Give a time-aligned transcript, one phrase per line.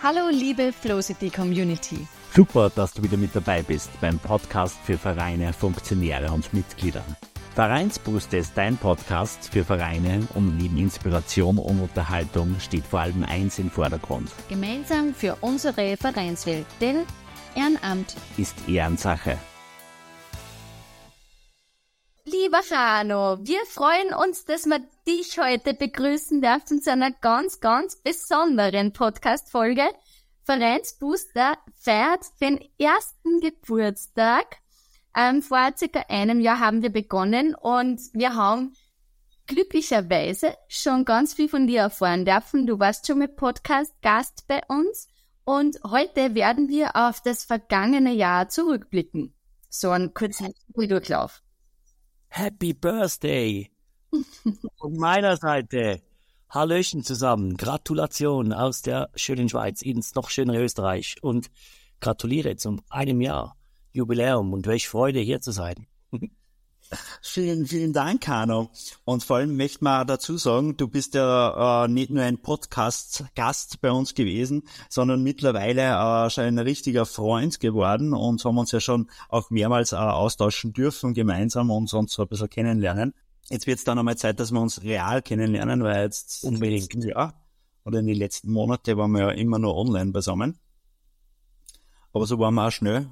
[0.00, 2.06] Hallo liebe Flowcity Community.
[2.32, 7.02] Super, dass du wieder mit dabei bist beim Podcast für Vereine, Funktionäre und Mitglieder.
[7.56, 13.58] Vereinsbooster ist dein Podcast für Vereine und neben Inspiration und Unterhaltung steht vor allem eins
[13.58, 14.30] im Vordergrund.
[14.48, 16.98] Gemeinsam für unsere Vereinswelt, denn
[17.56, 19.36] Ehrenamt ist Ehrensache.
[22.40, 27.96] Lieber Chano, wir freuen uns, dass wir dich heute begrüßen dürfen zu einer ganz, ganz
[27.96, 29.82] besonderen Podcast-Folge.
[30.44, 34.58] Vereinsbooster feiert den ersten Geburtstag.
[35.16, 38.74] Ähm, vor circa einem Jahr haben wir begonnen und wir haben
[39.46, 42.66] glücklicherweise schon ganz viel von dir erfahren dürfen.
[42.66, 45.08] Du warst schon mit Podcast Gast bei uns
[45.44, 49.34] und heute werden wir auf das vergangene Jahr zurückblicken.
[49.70, 51.42] So ein kurzer Durchlauf.
[52.28, 53.70] Happy Birthday!
[54.78, 56.00] Von meiner Seite.
[56.48, 57.56] Hallöchen zusammen.
[57.56, 61.50] Gratulation aus der schönen Schweiz ins noch schönere Österreich und
[62.00, 63.56] gratuliere zum einem Jahr
[63.92, 65.86] Jubiläum und welche Freude hier zu sein.
[67.22, 68.70] Vielen, vielen Dank, Hanno.
[69.04, 73.80] Und vor allem möchte man dazu sagen, du bist ja äh, nicht nur ein Podcast-Gast
[73.80, 75.82] bei uns gewesen, sondern mittlerweile
[76.26, 80.72] äh, schon ein richtiger Freund geworden und haben uns ja schon auch mehrmals äh, austauschen
[80.72, 83.14] dürfen gemeinsam und uns so ein bisschen kennenlernen.
[83.50, 87.34] Jetzt wird es dann einmal Zeit, dass wir uns real kennenlernen, weil jetzt unbedingt, ja,
[87.84, 90.58] oder in den letzten Monaten waren wir ja immer nur online beisammen.
[92.12, 93.08] Aber so waren wir auch schnell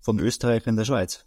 [0.00, 1.26] von Österreich in der Schweiz.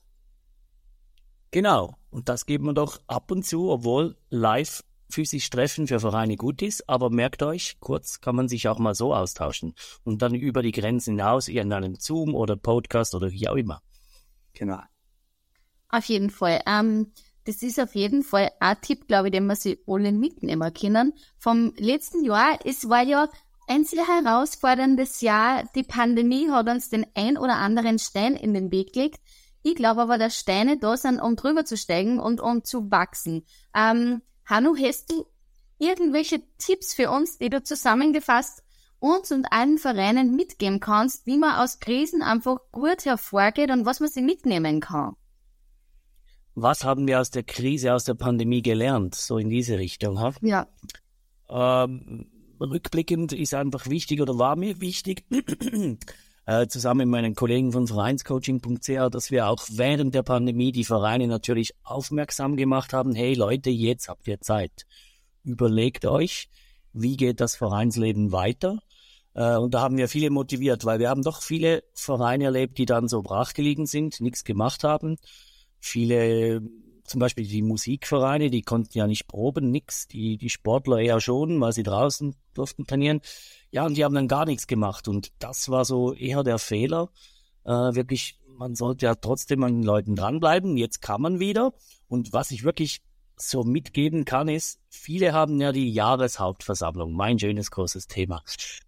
[1.54, 1.94] Genau.
[2.10, 6.64] Und das geht man doch ab und zu, obwohl live physisch treffen für Vereine gut
[6.64, 10.64] ist, aber merkt euch, kurz kann man sich auch mal so austauschen und dann über
[10.64, 13.84] die Grenzen hinaus in einem Zoom oder Podcast oder wie auch immer.
[14.54, 14.80] Genau.
[15.90, 16.62] Auf jeden Fall.
[16.66, 17.12] Ähm,
[17.44, 21.14] das ist auf jeden Fall ein Tipp, glaube ich, den wir sich alle mitnehmen können.
[21.38, 23.30] Vom letzten Jahr, es war ja
[23.68, 25.70] ein sehr herausforderndes Jahr.
[25.76, 29.20] Die Pandemie hat uns den ein oder anderen Stein in den Weg gelegt.
[29.64, 33.46] Ich glaube aber, dass Steine da sind, um drüber zu steigen und um zu wachsen.
[33.76, 35.26] Ähm, Hannu, hast du
[35.80, 38.64] irgendwelche Tipps für uns, die du zusammengefasst
[39.04, 44.00] uns und allen Vereinen mitgeben kannst, wie man aus Krisen einfach gut hervorgeht und was
[44.00, 45.16] man sie mitnehmen kann?
[46.56, 49.16] Was haben wir aus der Krise, aus der Pandemie gelernt?
[49.16, 50.34] So in diese Richtung, ha?
[50.42, 50.68] Ja.
[51.50, 52.28] Ähm,
[52.62, 55.26] rückblickend ist einfach wichtig oder war mir wichtig,
[56.46, 61.28] äh, zusammen mit meinen Kollegen von Vereinscoaching.ch, dass wir auch während der Pandemie die Vereine
[61.28, 64.86] natürlich aufmerksam gemacht haben, hey Leute, jetzt habt ihr Zeit.
[65.44, 66.50] Überlegt euch,
[66.94, 68.80] wie geht das Vereinsleben weiter?
[69.34, 72.86] Äh, und da haben wir viele motiviert, weil wir haben doch viele Vereine erlebt, die
[72.86, 75.18] dann so brachgelegen sind, nichts gemacht haben.
[75.80, 76.62] Viele
[77.06, 80.08] zum Beispiel die Musikvereine, die konnten ja nicht proben, nix.
[80.08, 83.22] Die, die Sportler eher schon, weil sie draußen durften trainieren.
[83.74, 85.08] Ja, und die haben dann gar nichts gemacht.
[85.08, 87.10] Und das war so eher der Fehler.
[87.66, 90.78] Äh, wirklich, man sollte ja trotzdem an den Leuten dranbleiben.
[90.78, 91.74] Jetzt kann man wieder.
[92.08, 93.02] Und was ich wirklich
[93.36, 98.44] so mitgeben kann, ist, viele haben ja die Jahreshauptversammlung, mein schönes großes Thema.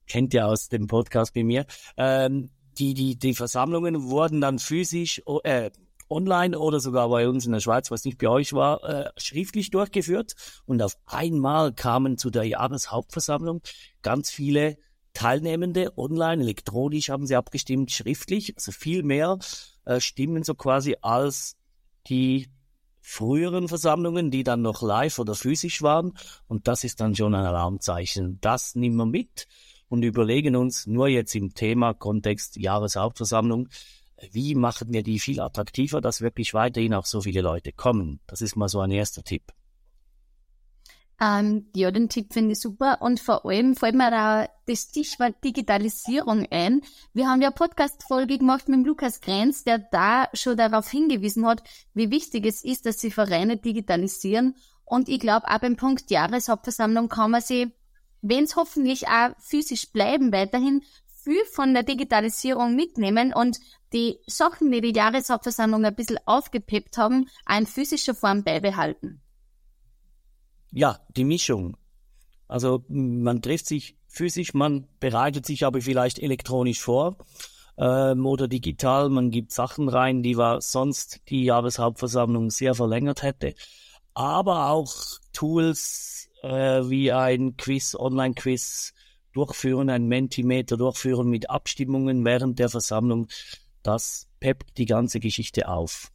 [0.05, 1.65] Kennt ihr aus dem Podcast bei mir.
[1.97, 5.71] Ähm, die, die, die Versammlungen wurden dann physisch, äh,
[6.09, 9.71] online oder sogar bei uns in der Schweiz, was nicht bei euch war, äh, schriftlich
[9.71, 10.35] durchgeführt.
[10.65, 13.61] Und auf einmal kamen zu der Jahreshauptversammlung
[14.01, 14.77] ganz viele
[15.13, 19.39] Teilnehmende online, elektronisch haben sie abgestimmt, schriftlich, also viel mehr
[19.85, 21.55] äh, Stimmen so quasi als
[22.07, 22.49] die
[23.01, 26.13] früheren Versammlungen, die dann noch live oder physisch waren.
[26.47, 28.39] Und das ist dann schon ein Alarmzeichen.
[28.41, 29.47] Das nehmen wir mit
[29.87, 33.69] und überlegen uns nur jetzt im Thema Kontext Jahreshauptversammlung,
[34.31, 38.19] wie machen wir die viel attraktiver, dass wirklich weiterhin auch so viele Leute kommen?
[38.27, 39.53] Das ist mal so ein erster Tipp.
[41.21, 43.01] Ähm, ja, den Tipp finde ich super.
[43.01, 46.81] Und vor allem fällt mir da das Stichwort Digitalisierung ein.
[47.13, 51.63] Wir haben ja eine Podcast-Folge gemacht mit Lukas Grenz, der da schon darauf hingewiesen hat,
[51.93, 54.55] wie wichtig es ist, dass sie Vereine digitalisieren.
[54.83, 57.71] Und ich glaube, auch beim Punkt Jahreshauptversammlung kann man sie,
[58.21, 60.83] wenn es hoffentlich auch physisch bleiben, weiterhin
[61.23, 63.57] viel von der Digitalisierung mitnehmen und
[63.95, 69.21] die Sachen, die die Jahreshauptversammlung ein bisschen aufgepeppt haben, in physischer Form beibehalten.
[70.71, 71.77] Ja, die Mischung.
[72.47, 77.17] Also man trifft sich physisch, man bereitet sich aber vielleicht elektronisch vor
[77.77, 79.09] ähm, oder digital.
[79.09, 83.55] Man gibt Sachen rein, die war sonst die Jahreshauptversammlung sehr verlängert hätte.
[84.13, 84.93] Aber auch
[85.33, 88.93] Tools äh, wie ein Quiz, Online-Quiz
[89.33, 93.27] durchführen, ein Mentimeter durchführen mit Abstimmungen während der Versammlung
[93.85, 96.11] das peppt die ganze Geschichte auf.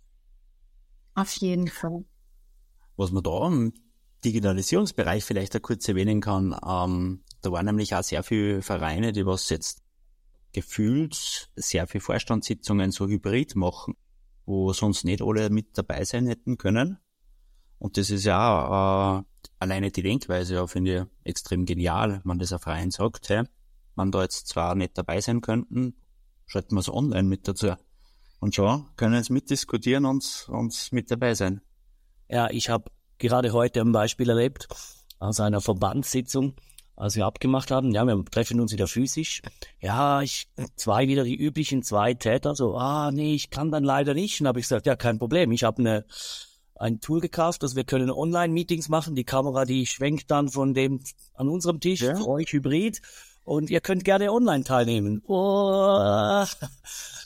[1.15, 2.05] Auf jeden Fall.
[2.97, 3.73] Was man da im
[4.25, 9.25] Digitalisierungsbereich vielleicht da kurz erwähnen kann, ähm, Da waren nämlich auch sehr viele Vereine, die
[9.25, 9.83] was jetzt
[10.53, 13.95] gefühlt sehr viele Vorstandssitzungen so hybrid machen,
[14.45, 16.99] wo sonst nicht alle mit dabei sein hätten können.
[17.79, 18.39] Und das ist ja
[19.17, 19.25] auch, äh,
[19.59, 23.45] alleine die Denkweise, ja, finde ich extrem genial, wenn das ein Verein sagt, hey,
[23.97, 25.95] wenn da jetzt zwar nicht dabei sein könnten,
[26.51, 27.75] schalten wir es online mit dazu.
[28.41, 31.61] Und schon können sie mitdiskutieren und, und mit dabei sein.
[32.29, 34.67] Ja, ich habe gerade heute ein Beispiel erlebt
[35.21, 36.55] aus einer Verbandssitzung,
[36.97, 37.93] als wir abgemacht haben.
[37.93, 39.43] Ja, wir treffen uns wieder physisch.
[39.79, 42.57] Ja, ich zwei wieder die üblichen zwei Täter.
[42.57, 44.41] So, ah, nee, ich kann dann leider nicht.
[44.41, 45.53] Und habe ich gesagt, ja, kein Problem.
[45.53, 46.05] Ich habe eine
[46.75, 49.15] ein Tool gekauft, dass wir können Online-Meetings machen.
[49.15, 51.01] Die Kamera, die schwenkt dann von dem
[51.35, 52.17] an unserem Tisch ja.
[52.17, 53.03] für euch hybrid
[53.51, 55.23] und ihr könnt gerne online teilnehmen.
[55.27, 56.45] Oh.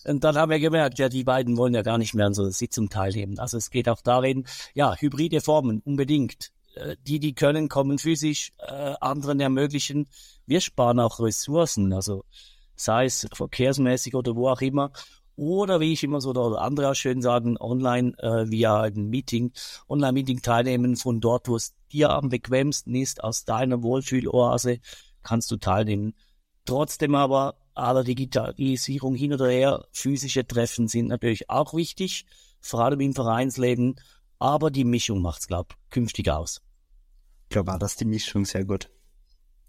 [0.07, 2.45] Und dann haben wir gemerkt, ja, die beiden wollen ja gar nicht mehr an so
[2.45, 3.39] einer Sitzung teilnehmen.
[3.39, 6.51] Also es geht auch darin, ja, hybride Formen unbedingt.
[6.77, 10.09] Äh, die, die können, kommen physisch, äh, anderen ermöglichen.
[10.47, 12.25] Wir sparen auch Ressourcen, also
[12.75, 14.93] sei es verkehrsmäßig oder wo auch immer.
[15.37, 19.53] Oder wie ich immer so oder andere auch schön sagen, online äh, via ein Meeting,
[19.91, 24.79] Online-Meeting teilnehmen von dort, wo es dir am bequemsten ist, aus deiner Wohlfühloase
[25.25, 26.15] kannst du teilnehmen.
[26.65, 32.25] Trotzdem aber aller Digitalisierung hin oder her, physische Treffen sind natürlich auch wichtig,
[32.61, 33.97] vor allem im Vereinsleben,
[34.39, 36.63] aber die Mischung macht's, glaub, künftig aus.
[37.45, 38.89] Ich glaube auch, dass die Mischung sehr gut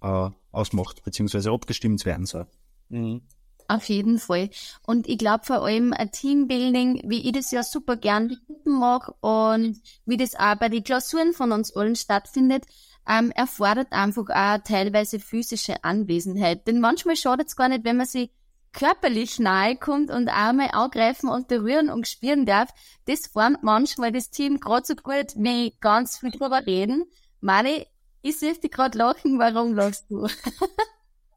[0.01, 2.47] äh, ausmacht, beziehungsweise abgestimmt werden soll.
[2.89, 3.21] Mhm.
[3.67, 4.51] Auf jeden Fall.
[4.85, 9.81] Und ich glaube vor allem ein Teambuilding, wie ich das ja super gern mag und
[10.05, 12.65] wie das auch bei den Klausuren von uns allen stattfindet,
[13.07, 16.67] ähm, erfordert einfach auch teilweise physische Anwesenheit.
[16.67, 18.31] Denn manchmal schadet es gar nicht, wenn man sich
[18.75, 22.69] körperlich nahe kommt und einmal angreifen und berühren und spüren darf.
[23.05, 27.05] Das formt manchmal das Team gerade so gut, wie ganz viel drüber reden.
[27.39, 27.87] Mani,
[28.21, 30.27] ich sehe dich gerade lachen, warum lachst du?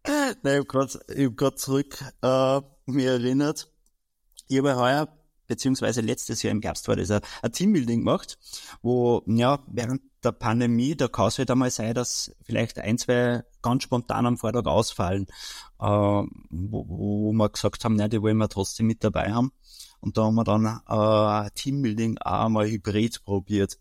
[0.06, 3.70] Nein, ich habe gerade hab zurück äh, mir erinnert.
[4.48, 5.08] Ich habe heuer,
[5.46, 8.38] beziehungsweise letztes Jahr im Herbst war das ein, ein Teambuilding gemacht,
[8.80, 13.44] wo, ja, während der Pandemie, da kann es halt einmal sein, dass vielleicht ein, zwei
[13.62, 15.26] ganz spontan am Vortag ausfallen,
[15.80, 16.26] äh, wo,
[16.88, 19.52] wo wir gesagt haben, ne, die wollen wir trotzdem mit dabei haben.
[20.00, 23.78] Und da haben wir dann äh, Teambuilding auch einmal hybrid probiert.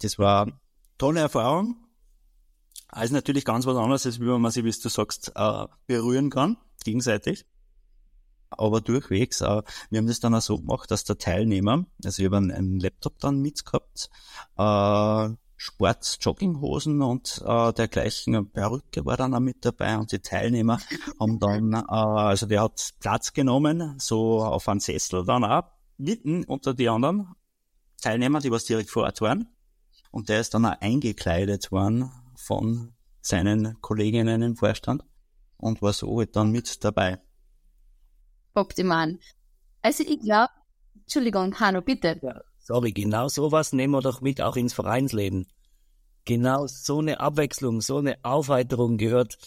[0.00, 0.48] Das war
[0.98, 1.76] tolle Erfahrung.
[2.88, 6.56] Also natürlich ganz was anderes, als wie man sich, wie du sagst, äh, berühren kann,
[6.84, 7.46] gegenseitig.
[8.50, 12.26] Aber durchwegs, äh, wir haben das dann auch so gemacht, dass der Teilnehmer, also ich
[12.26, 14.10] habe einen, einen Laptop dann mitgehabt,
[14.56, 20.80] äh, Sport-Jogginghosen und äh, dergleichen Perücke war dann auch mit dabei und die Teilnehmer
[21.20, 25.64] haben dann, äh, also der hat Platz genommen, so auf einen Sessel dann auch,
[25.98, 27.34] mitten unter die anderen
[28.00, 29.48] Teilnehmer, die was direkt vor Ort waren.
[30.10, 35.04] Und der ist dann auch eingekleidet worden von seinen Kolleginnen im Vorstand
[35.58, 37.20] und war so halt dann mit dabei.
[38.54, 39.18] Optimal.
[39.82, 40.52] Also ich glaube,
[41.02, 42.18] Entschuldigung, Hanno, bitte.
[42.22, 42.40] Ja.
[42.62, 45.46] Sorry, genau sowas nehmen wir doch mit auch ins Vereinsleben.
[46.24, 49.38] Genau so eine Abwechslung, so eine Aufheiterung gehört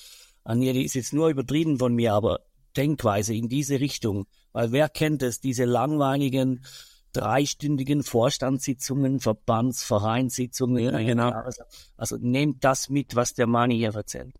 [0.44, 0.74] an ihr.
[0.74, 2.42] Die ist jetzt nur übertrieben von mir, aber
[2.76, 4.26] Denkweise in diese Richtung.
[4.52, 6.66] Weil wer kennt es, diese langweiligen,
[7.14, 10.84] dreistündigen Vorstandssitzungen, Verbands-, Vereinssitzungen.
[10.84, 11.30] Ja, genau.
[11.30, 11.64] Also,
[11.96, 14.34] also nehmt das mit, was der Mani hier erzählt.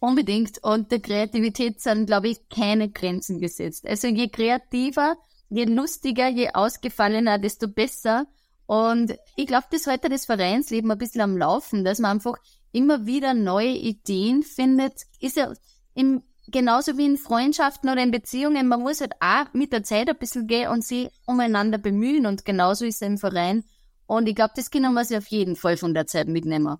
[0.00, 0.62] Unbedingt.
[0.62, 3.86] Und der Kreativität sind, glaube ich, keine Grenzen gesetzt.
[3.86, 5.16] Also je kreativer,
[5.52, 8.26] je lustiger, je ausgefallener, desto besser.
[8.66, 12.36] Und ich glaube, das heute das Vereinsleben ein bisschen am Laufen, dass man einfach
[12.72, 15.02] immer wieder neue Ideen findet.
[15.20, 15.52] Ist ja
[15.94, 20.08] im, genauso wie in Freundschaften oder in Beziehungen, man muss halt auch mit der Zeit
[20.08, 22.24] ein bisschen gehen und sich umeinander bemühen.
[22.24, 23.64] Und genauso ist es im Verein.
[24.06, 26.78] Und ich glaube, das können wir sich auf jeden Fall von der Zeit mitnehmen.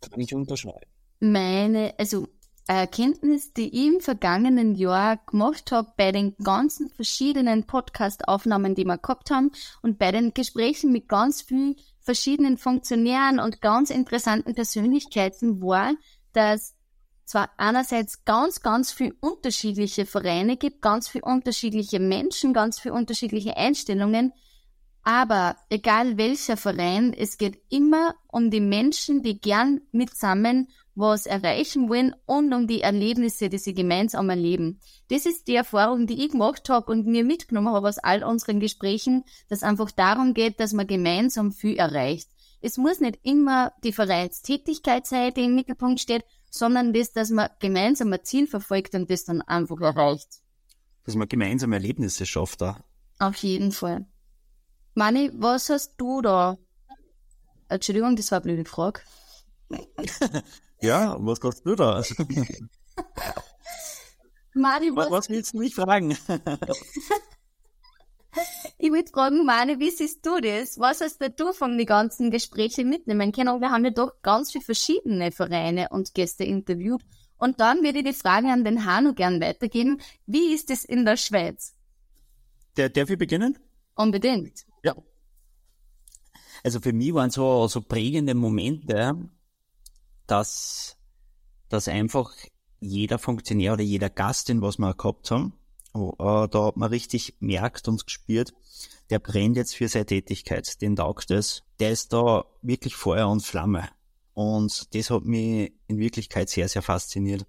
[0.00, 0.90] Kann ich unterschreiben.
[1.20, 2.28] Meine, also
[2.68, 8.98] Erkenntnis, die ich im vergangenen Jahr gemacht habe bei den ganzen verschiedenen Podcast-Aufnahmen, die wir
[8.98, 15.62] gehabt haben und bei den Gesprächen mit ganz vielen verschiedenen Funktionären und ganz interessanten Persönlichkeiten
[15.62, 15.94] war,
[16.34, 16.74] dass
[17.24, 23.56] zwar einerseits ganz, ganz viel unterschiedliche Vereine gibt, ganz viel unterschiedliche Menschen, ganz viel unterschiedliche
[23.56, 24.32] Einstellungen,
[25.02, 30.68] aber egal welcher Verein, es geht immer um die Menschen, die gern mitsammen
[30.98, 34.80] was erreichen wollen und um die Erlebnisse, die sie gemeinsam erleben.
[35.08, 38.58] Das ist die Erfahrung, die ich gemacht habe und mir mitgenommen habe aus all unseren
[38.58, 42.28] Gesprächen, dass einfach darum geht, dass man gemeinsam viel erreicht.
[42.60, 47.50] Es muss nicht immer die Vereinstätigkeit sein, die im Mittelpunkt steht, sondern das, dass man
[47.60, 50.40] gemeinsam ein Ziel verfolgt und das dann einfach erreicht.
[51.04, 52.84] Dass man gemeinsam Erlebnisse schafft da.
[53.20, 54.06] Auf jeden Fall.
[54.94, 56.58] Mani, was hast du da?
[57.68, 59.00] Entschuldigung, das war eine blöde Frage.
[60.80, 62.02] Ja, was kannst du da?
[64.54, 66.10] Mani, was, was willst du mich fragen?
[68.78, 70.78] ich würde fragen, Mani, wie siehst du das?
[70.78, 73.60] Was hast du von den ganzen Gesprächen mitnehmen können?
[73.60, 77.02] Wir haben ja doch ganz viele verschiedene Vereine und Gäste interviewt.
[77.38, 80.00] Und dann würde ich die Frage an den Hanu gern weitergeben.
[80.26, 81.74] Wie ist es in der Schweiz?
[82.76, 83.58] Der, darf ich beginnen?
[83.94, 84.66] Unbedingt.
[84.82, 84.94] Ja.
[86.64, 89.28] Also für mich waren so, so prägende Momente,
[90.28, 90.96] dass,
[91.68, 92.30] dass einfach
[92.80, 95.54] jeder Funktionär oder jeder Gast, den was wir gehabt haben,
[95.94, 98.52] äh, da hat man richtig merkt und gespürt,
[99.10, 101.64] der brennt jetzt für seine Tätigkeit, den taugt es.
[101.80, 103.88] Der ist da wirklich Feuer und Flamme.
[104.34, 107.46] Und das hat mich in Wirklichkeit sehr, sehr fasziniert.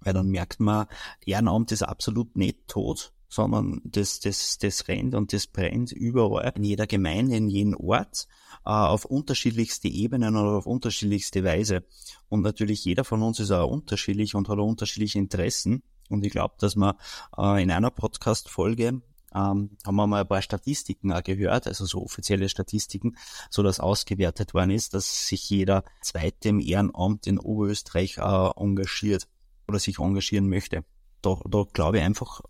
[0.00, 0.86] Weil dann merkt man,
[1.24, 6.64] Ehrenamt ist absolut nicht tot, sondern das, das, das rennt und das brennt überall, in
[6.64, 8.28] jeder Gemeinde, in jedem Ort,
[8.64, 11.84] auf unterschiedlichste Ebenen oder auf unterschiedlichste Weise.
[12.28, 15.82] Und natürlich jeder von uns ist auch unterschiedlich und hat auch unterschiedliche Interessen.
[16.08, 16.94] Und ich glaube, dass man
[17.36, 19.02] äh, in einer Podcast-Folge
[19.34, 23.16] ähm, haben wir mal ein paar Statistiken auch gehört, also so offizielle Statistiken,
[23.50, 29.28] so dass ausgewertet worden ist, dass sich jeder zweite im Ehrenamt in Oberösterreich äh, engagiert
[29.66, 30.84] oder sich engagieren möchte.
[31.20, 32.40] Da, da glaube ich einfach,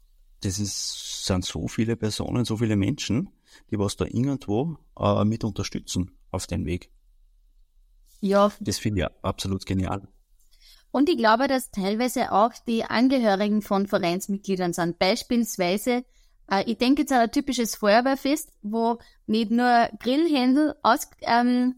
[0.41, 3.31] das ist, sind so viele Personen, so viele Menschen,
[3.71, 6.91] die was da irgendwo äh, mit unterstützen auf den Weg.
[8.21, 8.53] Ja.
[8.61, 10.09] Das finde ich absolut genial.
[10.91, 14.99] Und ich glaube, dass teilweise auch die Angehörigen von Vereinsmitgliedern sind.
[14.99, 16.05] Beispielsweise,
[16.51, 21.77] äh, ich denke jetzt an ein typisches Feuerwehrfest, wo nicht nur Grillhändel aus, ähm,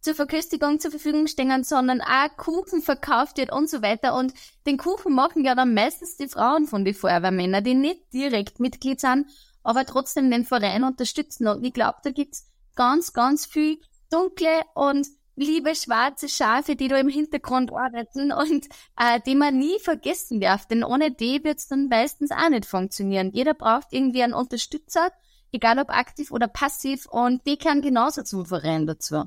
[0.00, 4.14] zur Verköstigung zur Verfügung stehen, sondern auch Kuchen verkauft wird und so weiter.
[4.14, 4.32] Und
[4.66, 9.00] den Kuchen machen ja dann meistens die Frauen von den Feuerwehrmännern, die nicht direkt Mitglied
[9.00, 9.26] sind,
[9.62, 11.48] aber trotzdem den Verein unterstützen.
[11.48, 13.78] Und ich glaube, da gibt's ganz, ganz viel
[14.10, 18.66] dunkle und liebe schwarze Schafe, die da im Hintergrund arbeiten und
[18.98, 20.66] äh, die man nie vergessen darf.
[20.66, 23.30] Denn ohne die wird's dann meistens auch nicht funktionieren.
[23.32, 25.10] Jeder braucht irgendwie einen Unterstützer,
[25.52, 29.24] egal ob aktiv oder passiv, und die kann genauso zum Verein dazu.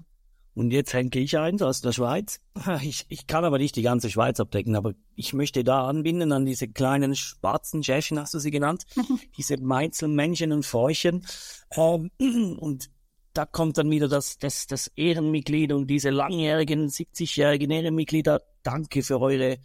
[0.54, 2.40] Und jetzt hänge ich eins aus der Schweiz.
[2.84, 6.46] Ich, ich kann aber nicht die ganze Schweiz abdecken, aber ich möchte da anbinden an
[6.46, 8.86] diese kleinen schwarzen Schäfchen, hast du sie genannt?
[9.38, 11.26] diese Meinzelmännchen und Fäuchen.
[11.76, 12.12] Ähm,
[12.60, 12.90] und
[13.34, 18.42] da kommt dann wieder das, das, das Ehrenmitglied und diese langjährigen, 70-jährigen Ehrenmitglieder.
[18.64, 19.60] Danke für eure,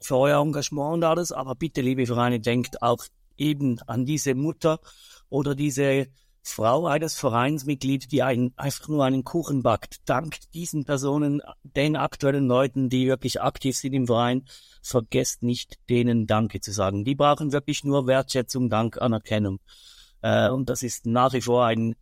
[0.00, 1.32] für euer Engagement und alles.
[1.32, 3.04] Aber bitte, liebe Vereine, denkt auch
[3.36, 4.78] eben an diese Mutter
[5.28, 6.06] oder diese
[6.46, 12.46] Frau eines Vereinsmitglied, die einen, einfach nur einen Kuchen backt, dankt diesen Personen, den aktuellen
[12.46, 14.44] Leuten, die wirklich aktiv sind im Verein,
[14.82, 17.06] vergesst nicht, denen Danke zu sagen.
[17.06, 19.58] Die brauchen wirklich nur Wertschätzung, Dank, Anerkennung.
[20.20, 21.96] Äh, und das ist nach wie vor ein,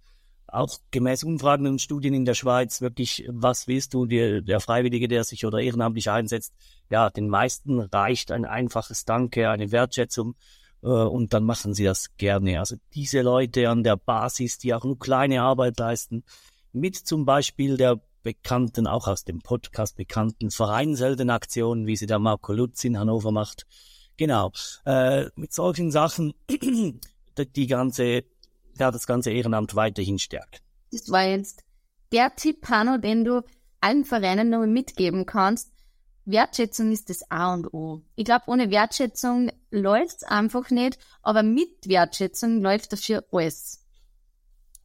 [0.49, 5.07] auch gemäß Umfragen und Studien in der Schweiz wirklich, was willst du, der, der Freiwillige,
[5.07, 6.53] der sich oder ehrenamtlich einsetzt,
[6.91, 10.35] ja, den meisten reicht ein einfaches Danke, eine Wertschätzung
[10.87, 12.59] und dann machen sie das gerne.
[12.59, 16.25] Also diese Leute an der Basis, die auch nur kleine Arbeit leisten,
[16.73, 22.53] mit zum Beispiel der bekannten, auch aus dem Podcast bekannten Vereinseldenaktion, wie sie der Marco
[22.53, 23.67] Lutz in Hannover macht.
[24.17, 24.53] Genau,
[24.85, 26.35] äh, mit solchen Sachen
[27.57, 28.25] die ganze,
[28.79, 30.63] ja, das ganze Ehrenamt weiterhin stärkt.
[30.91, 31.65] Das war jetzt
[32.13, 33.43] der Tipp, Hanno, den du
[33.81, 35.72] allen Vereinen noch mitgeben kannst,
[36.25, 38.03] Wertschätzung ist das A und O.
[38.15, 43.85] Ich glaube, ohne Wertschätzung läuft's einfach nicht, aber mit Wertschätzung läuft dafür alles.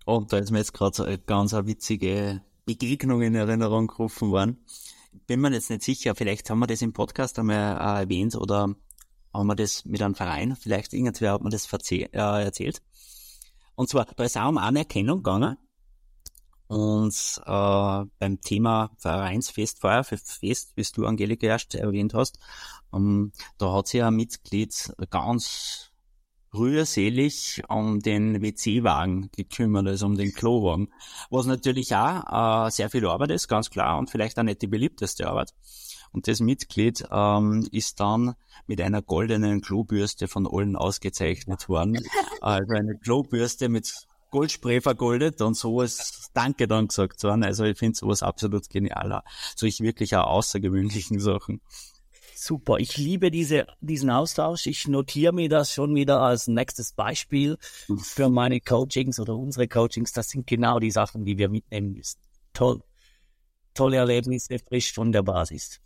[0.06, 4.66] Und da ist mir jetzt gerade so eine ganz witzige Begegnung in Erinnerung gerufen worden.
[5.28, 8.76] Bin mir jetzt nicht sicher, vielleicht haben wir das im Podcast einmal äh, erwähnt oder
[9.34, 12.82] haben wir das mit einem Verein, vielleicht irgendwer hat mir das äh, erzählt.
[13.76, 15.58] Und zwar, da ist auch um Anerkennung gegangen
[16.68, 22.40] und äh, beim Thema Vereinsfest, Feuerfest, wie du Angelika erst erwähnt hast,
[22.94, 25.92] ähm, da hat sich ein Mitglied ganz
[26.54, 30.90] rührselig um den WC-Wagen gekümmert, also um den Klowagen,
[31.30, 34.68] was natürlich auch äh, sehr viel Arbeit ist, ganz klar, und vielleicht auch nicht die
[34.68, 35.54] beliebteste Arbeit.
[36.12, 42.00] Und das Mitglied ähm, ist dann mit einer goldenen Klobürste von allen ausgezeichnet worden.
[42.40, 47.44] Also eine Klobürste mit Goldspray vergoldet und so ist Danke dann gesagt worden.
[47.44, 49.22] Also ich finde sowas absolut genial.
[49.56, 51.62] Solche wirklich auch außergewöhnlichen Sachen.
[52.36, 54.68] Super, ich liebe diese, diesen Austausch.
[54.68, 57.58] Ich notiere mir das schon wieder als nächstes Beispiel
[58.04, 60.12] für meine Coachings oder unsere Coachings.
[60.12, 62.20] Das sind genau die Sachen, die wir mitnehmen müssen.
[62.54, 62.84] Toll.
[63.74, 65.82] Tolle Erlebnisse, frisch von der Basis.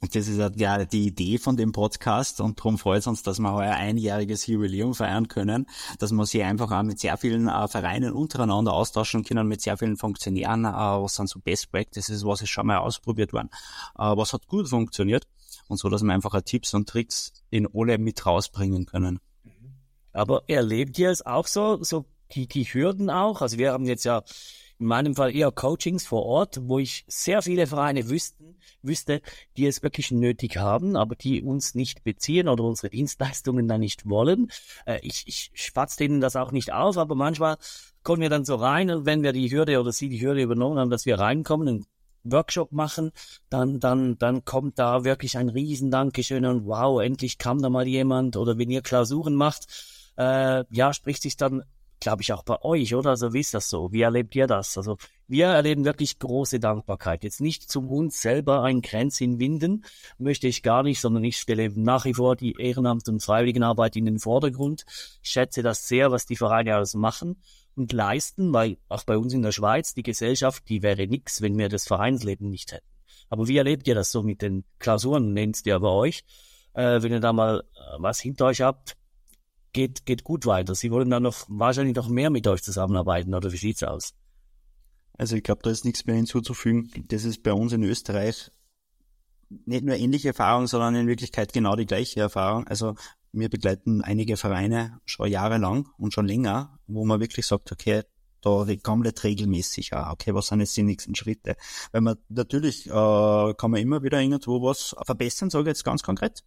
[0.00, 3.38] Und das ist ja die Idee von dem Podcast und darum freut es uns, dass
[3.38, 5.66] wir heuer einjähriges Jubiläum feiern können,
[5.98, 9.78] dass wir sich einfach auch mit sehr vielen äh, Vereinen untereinander austauschen können, mit sehr
[9.78, 13.48] vielen Funktionären, äh, was sind so Best Practices, was ist schon mal ausprobiert worden,
[13.98, 15.26] äh, was hat gut funktioniert
[15.68, 19.20] und so, dass wir einfach Tipps und Tricks in alle mit rausbringen können.
[20.12, 23.42] Aber erlebt ihr es auch so, so die, die Hürden auch?
[23.42, 24.22] Also wir haben jetzt ja
[24.78, 29.22] in meinem Fall eher Coachings vor Ort, wo ich sehr viele Vereine wüssten, wüsste,
[29.56, 34.08] die es wirklich nötig haben, aber die uns nicht beziehen oder unsere Dienstleistungen dann nicht
[34.08, 34.50] wollen.
[34.86, 37.56] Äh, ich, ich spatze denen das auch nicht auf, aber manchmal
[38.02, 40.90] kommen wir dann so rein wenn wir die Hürde oder sie die Hürde übernommen haben,
[40.90, 41.86] dass wir reinkommen, einen
[42.24, 43.12] Workshop machen,
[43.50, 47.86] dann, dann, dann kommt da wirklich ein riesen Dankeschön und wow, endlich kam da mal
[47.86, 49.66] jemand oder wenn ihr Klausuren macht,
[50.16, 51.62] äh, ja, spricht sich dann
[52.04, 53.10] glaube ich, auch bei euch, oder?
[53.10, 53.90] Also wie ist das so?
[53.90, 54.76] Wie erlebt ihr das?
[54.76, 57.24] Also wir erleben wirklich große Dankbarkeit.
[57.24, 59.84] Jetzt nicht zum uns selber ein Kränzchen winden,
[60.18, 64.04] möchte ich gar nicht, sondern ich stelle nach wie vor die Ehrenamt- und Freiwilligenarbeit in
[64.04, 64.84] den Vordergrund.
[65.22, 67.42] Ich schätze das sehr, was die Vereine alles machen
[67.74, 71.56] und leisten, weil auch bei uns in der Schweiz die Gesellschaft, die wäre nix, wenn
[71.56, 72.86] wir das Vereinsleben nicht hätten.
[73.30, 76.22] Aber wie erlebt ihr das so mit den Klausuren, nennt ihr bei euch?
[76.74, 78.94] Äh, wenn ihr da mal äh, was hinter euch habt,
[79.74, 80.74] geht, geht gut weiter.
[80.74, 84.14] Sie wollen dann noch wahrscheinlich noch mehr mit euch zusammenarbeiten, oder wie sieht's aus?
[85.18, 86.90] Also ich glaube, da ist nichts mehr hinzuzufügen.
[87.08, 88.50] Das ist bei uns in Österreich
[89.66, 92.66] nicht nur ähnliche Erfahrung, sondern in Wirklichkeit genau die gleiche Erfahrung.
[92.66, 92.94] Also
[93.32, 98.02] wir begleiten einige Vereine schon jahrelang und schon länger, wo man wirklich sagt, okay,
[98.40, 101.56] da komplett regelmäßig, ja, okay, was sind jetzt die nächsten Schritte?
[101.92, 106.02] Weil man natürlich äh, kann man immer wieder irgendwo was verbessern, sage ich jetzt ganz
[106.02, 106.42] konkret.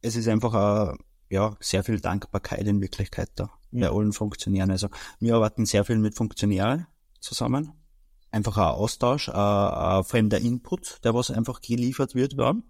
[0.00, 0.96] Es ist einfach äh,
[1.32, 4.70] ja, sehr viel Dankbarkeit in Wirklichkeit da bei allen Funktionären.
[4.70, 6.86] Also wir arbeiten sehr viel mit Funktionären
[7.20, 7.72] zusammen.
[8.30, 12.64] Einfach ein Austausch, ein, ein fremder Input, der was einfach geliefert wird werden.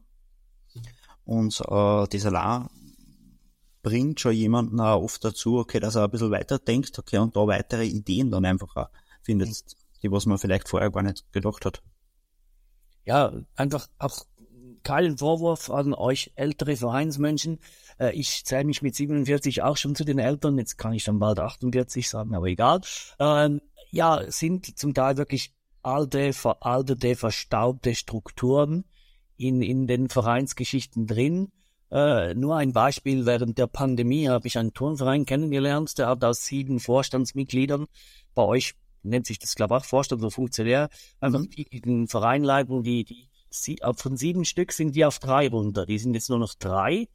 [1.25, 2.69] Und äh, das allein
[3.83, 7.35] bringt schon jemanden auch oft dazu, okay, dass er ein bisschen weiter denkt, okay, und
[7.35, 8.91] da weitere Ideen dann einfach auch
[9.23, 11.83] findet, die was man vielleicht vorher gar nicht gedacht hat.
[13.05, 14.25] Ja, einfach auch
[14.85, 17.59] keinen Vorwurf an euch ältere Vereinsmenschen.
[17.99, 20.59] Äh, ich zähle mich mit 47 auch schon zu den Eltern.
[20.59, 22.81] Jetzt kann ich dann bald 48 sagen, aber egal.
[23.19, 28.85] Ähm, ja, sind zum Teil wirklich alte, veraltete, verstaubte Strukturen
[29.37, 31.53] in, in den Vereinsgeschichten drin.
[31.91, 36.47] Äh, nur ein Beispiel, während der Pandemie habe ich einen Turnverein kennengelernt, der hat aus
[36.47, 37.87] sieben Vorstandsmitgliedern,
[38.35, 40.89] bei euch nennt sich das, glaube ich, auch Vorstand oder Funktionär,
[41.21, 41.51] einfach mhm.
[41.51, 45.87] die, den Verein leiten, die, die sie, von sieben Stück sind die auf drei runter.
[45.87, 47.09] Die sind jetzt nur noch drei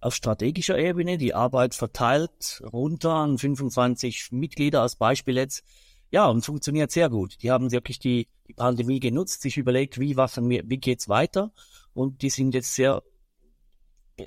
[0.00, 1.18] auf strategischer Ebene.
[1.18, 5.64] Die Arbeit verteilt runter an 25 Mitglieder als Beispiel jetzt.
[6.10, 7.42] Ja, und funktioniert sehr gut.
[7.42, 11.52] Die haben wirklich die, die Pandemie genutzt, sich überlegt, wie wir, wie geht's weiter?
[11.94, 13.02] Und die sind jetzt sehr,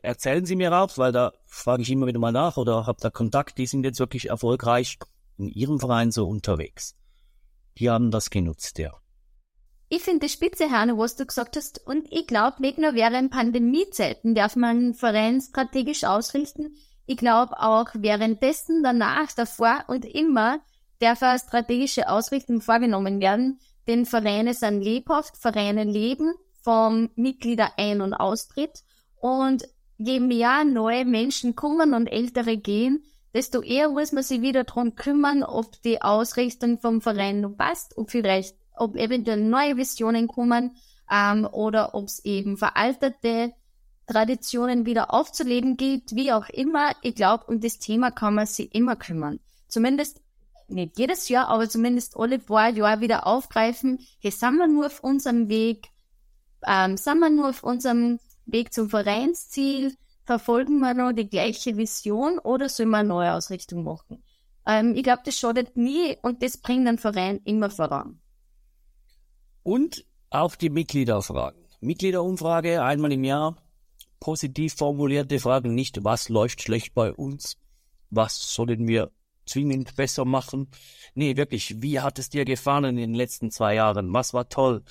[0.01, 3.09] erzählen Sie mir auch, weil da frage ich immer wieder mal nach oder habe da
[3.09, 4.97] Kontakt, die sind jetzt wirklich erfolgreich
[5.37, 6.95] in ihrem Verein so unterwegs.
[7.77, 8.91] Die haben das genutzt, ja.
[9.91, 11.85] Ich finde spitze, Hanne, was du gesagt hast.
[11.85, 16.75] Und ich glaube, nicht nur während Pandemiezeiten darf man Verein strategisch ausrichten.
[17.07, 20.59] Ich glaube auch währenddessen, danach, davor und immer
[20.99, 23.59] darf eine strategische Ausrichtung vorgenommen werden.
[23.87, 28.83] Denn Vereine sind lebhaft, Vereine leben vom Mitglieder Ein- und Austritt.
[29.19, 34.65] Und je mehr neue Menschen kommen und ältere gehen, desto eher muss man sich wieder
[34.65, 40.27] darum kümmern, ob die Ausrichtung vom Verein noch passt, ob vielleicht ob eventuell neue Visionen
[40.27, 40.75] kommen
[41.11, 43.53] ähm, oder ob es eben veraltete
[44.07, 46.91] Traditionen wieder aufzuleben gilt, wie auch immer.
[47.03, 49.39] Ich glaube, um das Thema kann man sich immer kümmern.
[49.67, 50.21] Zumindest
[50.67, 53.99] nicht jedes Jahr, aber zumindest alle paar Jahre wieder aufgreifen.
[54.19, 55.89] Hier sind wir nur auf unserem Weg,
[56.65, 62.39] ähm, sind wir nur auf unserem Weg zum Vereinsziel, verfolgen wir noch die gleiche Vision
[62.39, 64.23] oder sollen wir eine neue Ausrichtung machen?
[64.65, 68.19] Ähm, ich glaube, das schadet nie und das bringt den Verein immer voran.
[69.63, 71.59] Und auch die Mitgliederfragen.
[71.81, 73.55] Mitgliederumfrage einmal im Jahr.
[74.19, 77.57] Positiv formulierte Fragen, nicht was läuft schlecht bei uns,
[78.09, 79.11] was sollen wir
[79.45, 80.67] zwingend besser machen.
[81.15, 84.13] Nee, wirklich, wie hat es dir gefallen in den letzten zwei Jahren?
[84.13, 84.83] Was war toll?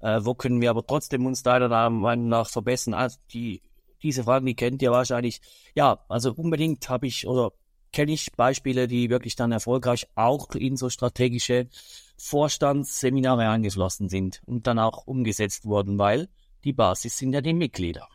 [0.00, 2.94] Äh, wo können wir aber trotzdem uns deiner Meinung nach verbessern?
[2.94, 3.60] Also die,
[4.02, 5.40] diese Fragen, die kennt ihr wahrscheinlich.
[5.74, 7.52] Ja, also unbedingt habe ich oder
[7.92, 11.68] kenne ich Beispiele, die wirklich dann erfolgreich auch in so strategische
[12.16, 16.28] Vorstandsseminare angeflossen sind und dann auch umgesetzt wurden, weil
[16.64, 18.08] die Basis sind ja die Mitglieder.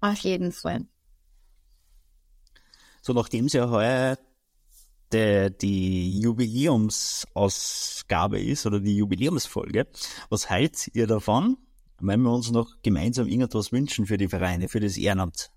[0.00, 0.86] Auf jeden Fall.
[3.02, 4.18] So, nachdem es ja heuer
[5.12, 9.86] der, die Jubiläumsausgabe ist oder die Jubiläumsfolge,
[10.28, 11.56] was haltet ihr davon,
[12.00, 15.52] wenn wir uns noch gemeinsam irgendwas wünschen für die Vereine, für das Ehrenamt.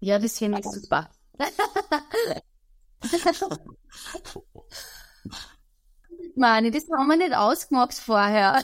[0.00, 1.10] Ja, das finde ich super.
[6.36, 8.62] Mani, das haben wir nicht ausgemacht vorher.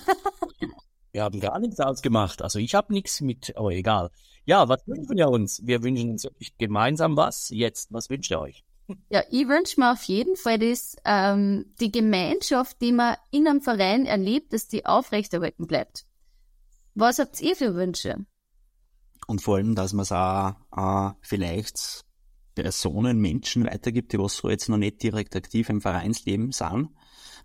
[1.12, 2.42] wir haben gar nichts ausgemacht.
[2.42, 4.11] Also ich habe nichts mit, aber egal.
[4.44, 5.61] Ja, was wünschen wir uns?
[5.64, 6.28] Wir wünschen uns
[6.59, 7.50] gemeinsam was.
[7.50, 8.64] Jetzt, was wünscht ihr euch?
[9.09, 13.61] Ja, ich wünsche mir auf jeden Fall, dass ähm, die Gemeinschaft, die man in einem
[13.61, 16.06] Verein erlebt, dass die aufrechterhalten bleibt.
[16.94, 18.26] Was habt ihr für Wünsche?
[19.28, 22.04] Und vor allem, dass man es auch äh, vielleicht
[22.54, 26.88] Personen, Menschen weitergibt, die was so jetzt noch nicht direkt aktiv im Vereinsleben sind,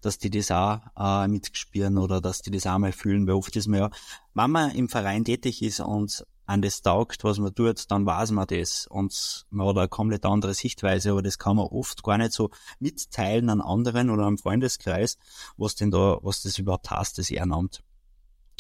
[0.06, 3.56] dass die das auch äh, mitspüren oder dass die das auch mal fühlen, weil oft
[3.56, 3.90] ist man ja,
[4.36, 8.30] wenn man im Verein tätig ist und an das taugt, was man tut, dann weiß
[8.30, 12.20] man das und man hat eine komplett andere Sichtweise, aber das kann man oft gar
[12.20, 15.18] nicht so mitteilen an anderen oder am Freundeskreis,
[15.58, 17.84] was denn da, was das überhaupt heißt, das Ehrenamt.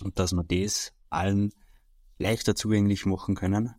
[0.04, 1.54] Und dass man das allen
[2.18, 3.76] leichter zugänglich machen können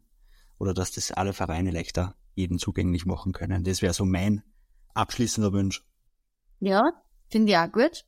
[0.59, 3.65] oder dass das alle Vereine leichter jedem zugänglich machen können.
[3.65, 4.45] Das wäre so mein
[4.95, 5.83] abschließender Wunsch.
[6.61, 6.93] Ja,
[7.29, 8.05] finde ich auch gut.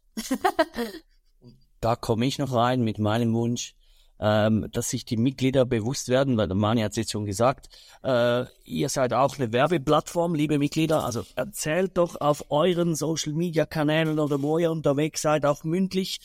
[1.81, 3.75] da komme ich noch rein mit meinem Wunsch
[4.21, 7.69] ähm, dass sich die Mitglieder bewusst werden, weil der Mani hat es jetzt schon gesagt,
[8.03, 14.43] äh, ihr seid auch eine Werbeplattform, liebe Mitglieder, also erzählt doch auf euren Social-Media-Kanälen oder
[14.43, 16.21] wo ihr unterwegs seid, auch mündlich,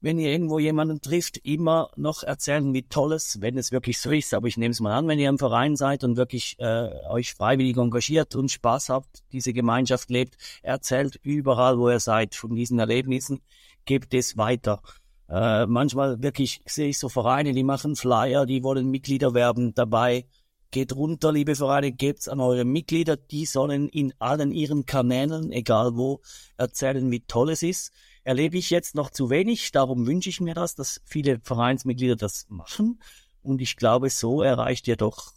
[0.00, 4.10] wenn ihr irgendwo jemanden trifft, immer noch erzählen, wie toll es, wenn es wirklich so
[4.10, 4.34] ist.
[4.34, 7.34] Aber ich nehme es mal an, wenn ihr im Verein seid und wirklich äh, euch
[7.34, 12.78] freiwillig engagiert und Spaß habt, diese Gemeinschaft lebt, erzählt überall, wo ihr seid, von diesen
[12.78, 13.40] Erlebnissen,
[13.84, 14.82] gebt es weiter.
[15.28, 20.26] Äh, manchmal wirklich sehe ich so Vereine, die machen Flyer, die wollen Mitglieder werben dabei.
[20.70, 25.96] Geht runter, liebe Vereine, gebt's an eure Mitglieder, die sollen in allen ihren Kanälen, egal
[25.96, 26.20] wo,
[26.56, 27.92] erzählen, wie toll es ist.
[28.26, 32.44] Erlebe ich jetzt noch zu wenig, darum wünsche ich mir das, dass viele Vereinsmitglieder das
[32.48, 33.00] machen.
[33.40, 35.32] Und ich glaube, so erreicht ihr doch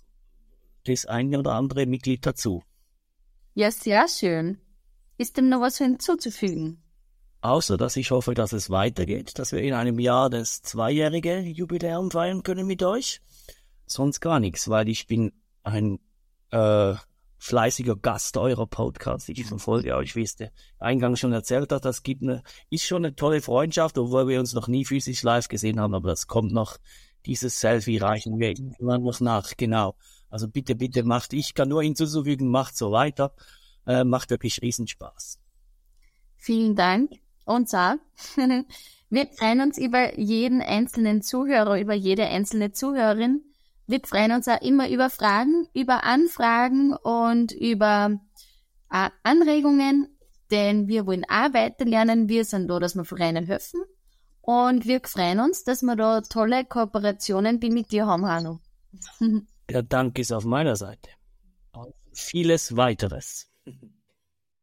[0.88, 2.63] das eine oder andere Mitglied dazu.
[3.54, 4.58] Ja, sehr schön.
[5.19, 6.82] Ist dem noch was hinzuzufügen?
[7.41, 12.10] Außer dass ich hoffe, dass es weitergeht, dass wir in einem Jahr das zweijährige Jubiläum
[12.10, 13.21] feiern können mit euch.
[13.86, 15.99] Sonst gar nichts, weil ich bin ein
[16.49, 16.95] äh,
[17.39, 19.30] fleißiger Gast eurer Podcast.
[19.30, 21.86] Ich verfolge euch, wie es der Eingang schon erzählt hat.
[21.86, 25.47] Das gibt eine, ist schon eine tolle Freundschaft, obwohl wir uns noch nie physisch live
[25.47, 26.78] gesehen haben, aber das kommt noch.
[27.25, 29.95] Dieses Selfie reichen wir irgendwann noch nach, genau.
[30.30, 33.34] Also bitte, bitte macht, ich kann nur hinzufügen, macht so weiter.
[33.86, 35.39] Äh, macht wirklich Riesenspaß.
[36.38, 37.12] Vielen Dank
[37.45, 37.99] und sag,
[39.10, 43.41] wir freuen uns über jeden einzelnen Zuhörer, über jede einzelne Zuhörerin.
[43.89, 48.19] Wir freuen uns auch immer über Fragen, über Anfragen und über
[48.91, 50.15] äh, Anregungen,
[50.52, 52.30] denn wir wollen auch weiterlernen.
[52.30, 53.82] Wir sind da, dass wir Vereinen helfen.
[54.41, 58.60] Und wir freuen uns, dass wir da tolle Kooperationen wie mit dir haben, Hanno.
[59.69, 61.10] Der Dank ist auf meiner Seite.
[61.71, 63.52] Und vieles weiteres.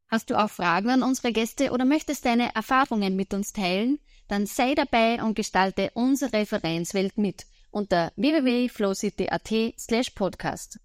[0.06, 3.98] Hast du auch Fragen an unsere Gäste oder möchtest deine Erfahrungen mit uns teilen?
[4.28, 7.44] Dann sei dabei und gestalte unsere Vereinswelt mit
[7.76, 10.78] unter www.flowcity.at slash podcast.